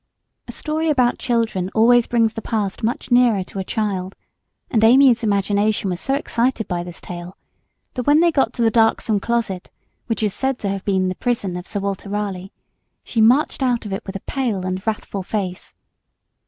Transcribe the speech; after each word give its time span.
A 0.47 0.51
story 0.51 0.89
about 0.89 1.19
children 1.19 1.69
always 1.75 2.07
brings 2.07 2.33
the 2.33 2.41
past 2.41 2.81
much 2.81 3.11
nearer 3.11 3.43
to 3.43 3.59
a 3.59 3.63
child, 3.63 4.15
and 4.71 4.83
Amy's 4.83 5.23
imagination 5.23 5.91
was 5.91 5.99
so 5.99 6.15
excited 6.15 6.67
by 6.67 6.81
this 6.81 6.99
tale, 6.99 7.37
that 7.93 8.07
when 8.07 8.19
they 8.19 8.31
got 8.31 8.51
to 8.53 8.63
the 8.63 8.71
darksome 8.71 9.19
closet 9.19 9.69
which 10.07 10.23
is 10.23 10.33
said 10.33 10.57
to 10.57 10.69
have 10.69 10.83
been 10.85 11.07
the 11.07 11.13
prison 11.13 11.55
of 11.55 11.67
Sir 11.67 11.81
Walter 11.81 12.09
Raleigh, 12.09 12.51
she 13.03 13.21
marched 13.21 13.61
out 13.61 13.85
of 13.85 13.93
it 13.93 14.01
with 14.07 14.15
a 14.15 14.21
pale 14.21 14.65
and 14.65 14.81
wrathful 14.87 15.21
face. 15.21 15.75